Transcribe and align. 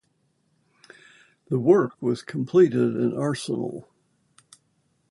The 1.49 1.59
work 1.59 2.01
was 2.01 2.23
completed 2.23 2.95
in 2.95 3.15
Arsenal. 3.15 3.87